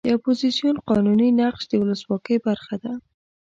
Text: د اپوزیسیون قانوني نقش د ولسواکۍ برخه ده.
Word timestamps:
د 0.05 0.07
اپوزیسیون 0.17 0.75
قانوني 0.89 1.29
نقش 1.39 1.63
د 1.67 1.73
ولسواکۍ 1.81 2.37
برخه 2.47 2.75
ده. 2.83 2.93